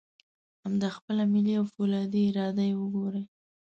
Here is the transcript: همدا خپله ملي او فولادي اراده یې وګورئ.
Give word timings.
همدا 0.63 0.89
خپله 0.97 1.23
ملي 1.33 1.53
او 1.59 1.65
فولادي 1.73 2.21
اراده 2.29 2.63
یې 2.69 2.75
وګورئ. 2.77 3.23